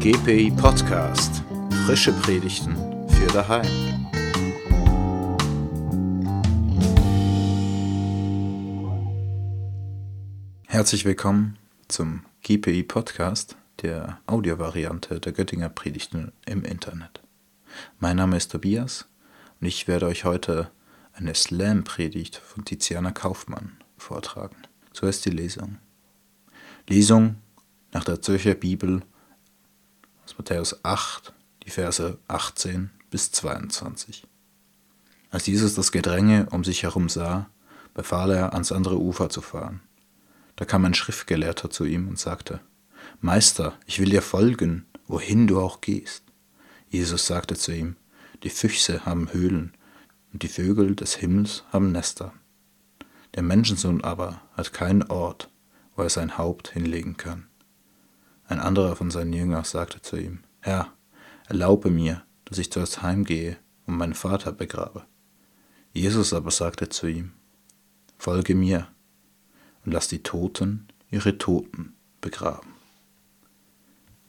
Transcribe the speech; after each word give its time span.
GPI 0.00 0.52
Podcast. 0.52 1.42
Frische 1.84 2.12
Predigten 2.12 2.76
für 3.08 3.26
daheim. 3.32 4.06
Herzlich 10.68 11.04
willkommen 11.04 11.58
zum 11.88 12.22
GPI 12.42 12.84
Podcast, 12.84 13.56
der 13.82 14.20
Audiovariante 14.28 15.18
der 15.18 15.32
Göttinger 15.32 15.68
Predigten 15.68 16.30
im 16.46 16.62
Internet. 16.62 17.20
Mein 17.98 18.18
Name 18.18 18.36
ist 18.36 18.52
Tobias 18.52 19.08
und 19.60 19.66
ich 19.66 19.88
werde 19.88 20.06
euch 20.06 20.24
heute 20.24 20.70
eine 21.12 21.34
Slam-Predigt 21.34 22.36
von 22.36 22.64
Tiziana 22.64 23.10
Kaufmann 23.10 23.78
vortragen. 23.96 24.58
Zuerst 24.92 25.24
die 25.24 25.30
Lesung. 25.30 25.78
Lesung 26.86 27.34
nach 27.92 28.04
der 28.04 28.22
Zürcher 28.22 28.54
Bibel 28.54 29.02
aus 30.28 30.36
Matthäus 30.36 30.84
8, 30.84 31.32
die 31.64 31.70
Verse 31.70 32.18
18 32.28 32.90
bis 33.08 33.32
22. 33.32 34.26
Als 35.30 35.46
Jesus 35.46 35.74
das 35.74 35.90
Gedränge 35.90 36.48
um 36.50 36.64
sich 36.64 36.82
herum 36.82 37.08
sah, 37.08 37.48
befahl 37.94 38.32
er, 38.32 38.52
ans 38.52 38.70
andere 38.70 39.00
Ufer 39.00 39.30
zu 39.30 39.40
fahren. 39.40 39.80
Da 40.56 40.66
kam 40.66 40.84
ein 40.84 40.92
Schriftgelehrter 40.92 41.70
zu 41.70 41.86
ihm 41.86 42.08
und 42.08 42.18
sagte, 42.18 42.60
Meister, 43.22 43.78
ich 43.86 44.00
will 44.00 44.10
dir 44.10 44.20
folgen, 44.20 44.84
wohin 45.06 45.46
du 45.46 45.60
auch 45.60 45.80
gehst. 45.80 46.24
Jesus 46.90 47.26
sagte 47.26 47.56
zu 47.56 47.72
ihm, 47.72 47.96
die 48.42 48.50
Füchse 48.50 49.06
haben 49.06 49.32
Höhlen 49.32 49.72
und 50.34 50.42
die 50.42 50.48
Vögel 50.48 50.94
des 50.94 51.14
Himmels 51.14 51.64
haben 51.72 51.90
Nester. 51.90 52.34
Der 53.34 53.42
Menschensohn 53.42 54.04
aber 54.04 54.42
hat 54.52 54.74
keinen 54.74 55.04
Ort, 55.04 55.48
wo 55.96 56.02
er 56.02 56.10
sein 56.10 56.36
Haupt 56.36 56.68
hinlegen 56.68 57.16
kann. 57.16 57.47
Ein 58.48 58.60
anderer 58.60 58.96
von 58.96 59.10
seinen 59.10 59.34
Jüngern 59.34 59.64
sagte 59.64 60.00
zu 60.00 60.16
ihm, 60.16 60.40
Herr, 60.60 60.90
erlaube 61.46 61.90
mir, 61.90 62.22
dass 62.46 62.56
ich 62.56 62.72
zuerst 62.72 63.02
heimgehe 63.02 63.58
und 63.86 63.96
meinen 63.98 64.14
Vater 64.14 64.52
begrabe. 64.52 65.04
Jesus 65.92 66.32
aber 66.32 66.50
sagte 66.50 66.88
zu 66.88 67.08
ihm, 67.08 67.32
Folge 68.16 68.54
mir 68.54 68.88
und 69.84 69.92
lass 69.92 70.08
die 70.08 70.22
Toten 70.22 70.88
ihre 71.10 71.36
Toten 71.36 71.94
begraben. 72.22 72.67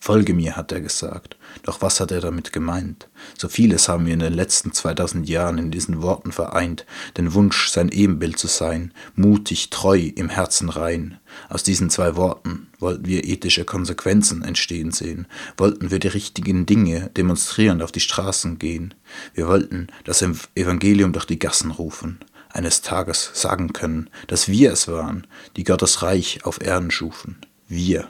Folge 0.01 0.33
mir, 0.33 0.55
hat 0.55 0.71
er 0.71 0.79
gesagt. 0.79 1.35
Doch 1.63 1.81
was 1.81 1.99
hat 1.99 2.11
er 2.11 2.21
damit 2.21 2.53
gemeint? 2.53 3.09
So 3.37 3.49
vieles 3.49 3.89
haben 3.89 4.05
wir 4.05 4.13
in 4.13 4.19
den 4.19 4.33
letzten 4.33 4.71
2000 4.71 5.27
Jahren 5.27 5.57
in 5.57 5.71
diesen 5.71 6.01
Worten 6.01 6.31
vereint. 6.31 6.85
Den 7.17 7.33
Wunsch, 7.33 7.69
sein 7.69 7.89
Ebenbild 7.89 8.39
zu 8.39 8.47
sein, 8.47 8.93
mutig, 9.15 9.69
treu, 9.69 9.99
im 10.15 10.29
Herzen 10.29 10.69
rein. 10.69 11.19
Aus 11.49 11.63
diesen 11.63 11.89
zwei 11.89 12.15
Worten 12.15 12.67
wollten 12.79 13.05
wir 13.05 13.25
ethische 13.25 13.65
Konsequenzen 13.65 14.41
entstehen 14.41 14.91
sehen, 14.91 15.27
wollten 15.57 15.91
wir 15.91 15.99
die 15.99 16.07
richtigen 16.07 16.65
Dinge 16.65 17.09
demonstrierend 17.17 17.83
auf 17.83 17.91
die 17.91 17.99
Straßen 17.99 18.57
gehen. 18.57 18.93
Wir 19.33 19.47
wollten 19.47 19.87
das 20.05 20.23
Evangelium 20.55 21.11
durch 21.11 21.25
die 21.25 21.39
Gassen 21.39 21.71
rufen, 21.71 22.19
eines 22.49 22.81
Tages 22.81 23.31
sagen 23.33 23.73
können, 23.73 24.09
dass 24.27 24.47
wir 24.47 24.71
es 24.71 24.87
waren, 24.87 25.27
die 25.57 25.65
Gottes 25.65 26.01
Reich 26.01 26.45
auf 26.45 26.61
Erden 26.61 26.89
schufen. 26.89 27.37
Wir 27.67 28.09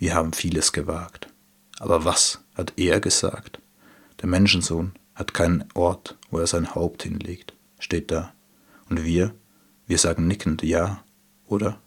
wir 0.00 0.14
haben 0.14 0.32
vieles 0.32 0.72
gewagt. 0.72 1.28
Aber 1.78 2.06
was 2.06 2.42
hat 2.54 2.72
er 2.76 3.00
gesagt? 3.00 3.60
Der 4.22 4.28
Menschensohn 4.28 4.94
hat 5.14 5.34
keinen 5.34 5.66
Ort, 5.74 6.16
wo 6.30 6.38
er 6.38 6.46
sein 6.46 6.74
Haupt 6.74 7.02
hinlegt, 7.02 7.52
steht 7.78 8.10
da. 8.10 8.32
Und 8.88 9.04
wir, 9.04 9.34
wir 9.86 9.98
sagen 9.98 10.26
nickend 10.26 10.62
Ja, 10.62 11.04
oder? 11.46 11.78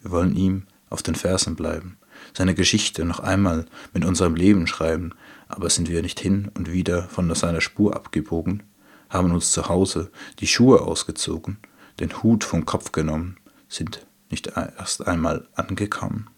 Wir 0.00 0.12
wollen 0.12 0.34
ihm 0.34 0.66
auf 0.88 1.02
den 1.02 1.14
Fersen 1.14 1.56
bleiben, 1.56 1.98
seine 2.32 2.54
Geschichte 2.54 3.04
noch 3.04 3.20
einmal 3.20 3.66
mit 3.92 4.06
unserem 4.06 4.34
Leben 4.34 4.66
schreiben, 4.66 5.12
aber 5.46 5.68
sind 5.68 5.90
wir 5.90 6.00
nicht 6.00 6.20
hin 6.20 6.50
und 6.54 6.72
wieder 6.72 7.02
von 7.10 7.32
seiner 7.34 7.60
Spur 7.60 7.94
abgebogen, 7.94 8.62
haben 9.10 9.30
uns 9.30 9.52
zu 9.52 9.68
Hause 9.68 10.10
die 10.38 10.46
Schuhe 10.46 10.80
ausgezogen, 10.80 11.58
den 12.00 12.22
Hut 12.22 12.44
vom 12.44 12.64
Kopf 12.64 12.92
genommen, 12.92 13.36
sind 13.68 14.06
nicht 14.30 14.46
erst 14.56 15.06
einmal 15.06 15.46
angekommen. 15.54 16.30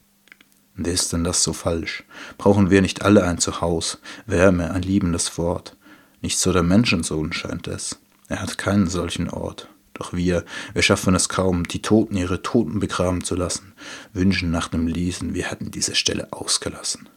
Und 0.77 0.87
ist 0.87 1.13
denn 1.13 1.25
das 1.25 1.43
so 1.43 1.53
falsch? 1.53 2.05
Brauchen 2.39 2.71
wir 2.71 2.83
nicht 2.83 3.03
alle 3.03 3.25
ein 3.25 3.39
Zuhause, 3.39 3.99
Wärme, 4.27 4.73
ein 4.73 4.83
liebendes 4.83 5.39
Wort? 5.39 5.77
Nicht 6.21 6.39
so 6.39 6.53
der 6.53 6.63
Menschensohn 6.63 7.33
scheint 7.33 7.67
es. 7.67 7.99
Er 8.29 8.43
hat 8.43 8.59
keinen 8.59 8.89
solchen 8.89 9.31
Ort. 9.31 9.69
Doch 9.95 10.13
wir, 10.13 10.45
wir 10.75 10.83
schaffen 10.83 11.15
es 11.15 11.31
kaum, 11.31 11.67
die 11.67 11.81
Toten 11.81 12.17
ihre 12.17 12.43
Toten 12.43 12.81
begraben 12.81 13.25
zu 13.25 13.35
lassen, 13.35 13.73
wünschen 14.13 14.51
nach 14.51 14.69
dem 14.69 14.87
Lesen, 14.87 15.33
wir 15.33 15.51
hätten 15.51 15.71
diese 15.71 15.95
Stelle 15.95 16.33
ausgelassen. 16.33 17.09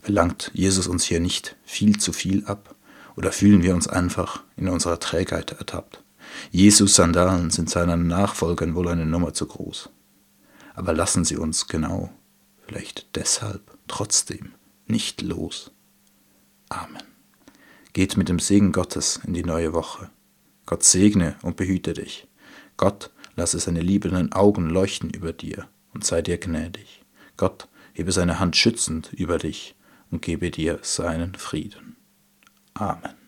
Verlangt 0.00 0.50
Jesus 0.54 0.86
uns 0.86 1.04
hier 1.04 1.18
nicht 1.18 1.56
viel 1.64 1.98
zu 1.98 2.12
viel 2.12 2.44
ab? 2.44 2.76
Oder 3.16 3.32
fühlen 3.32 3.62
wir 3.62 3.74
uns 3.74 3.88
einfach 3.88 4.42
in 4.56 4.68
unserer 4.68 5.00
Trägheit 5.00 5.52
ertappt? 5.52 6.04
Jesus 6.50 6.94
Sandalen 6.94 7.50
sind 7.50 7.70
seinen 7.70 8.06
Nachfolgern 8.06 8.74
wohl 8.74 8.88
eine 8.88 9.06
Nummer 9.06 9.34
zu 9.34 9.46
groß. 9.46 9.88
Aber 10.74 10.92
lassen 10.92 11.24
Sie 11.24 11.36
uns 11.36 11.66
genau 11.66 12.10
vielleicht 12.66 13.16
deshalb 13.16 13.76
trotzdem 13.88 14.54
nicht 14.86 15.22
los. 15.22 15.72
Amen. 16.68 17.02
Geht 17.92 18.16
mit 18.16 18.28
dem 18.28 18.38
Segen 18.38 18.72
Gottes 18.72 19.20
in 19.24 19.34
die 19.34 19.44
neue 19.44 19.72
Woche. 19.72 20.10
Gott 20.66 20.82
segne 20.82 21.36
und 21.42 21.56
behüte 21.56 21.92
dich. 21.92 22.26
Gott 22.76 23.10
lasse 23.36 23.58
seine 23.58 23.80
liebenden 23.80 24.32
Augen 24.32 24.68
leuchten 24.68 25.10
über 25.10 25.32
dir 25.32 25.68
und 25.92 26.04
sei 26.04 26.22
dir 26.22 26.38
gnädig. 26.38 27.04
Gott 27.36 27.68
hebe 27.92 28.12
seine 28.12 28.40
Hand 28.40 28.56
schützend 28.56 29.12
über 29.12 29.38
dich 29.38 29.74
und 30.10 30.22
gebe 30.22 30.50
dir 30.50 30.78
seinen 30.82 31.34
Frieden. 31.34 31.96
Amen. 32.74 33.23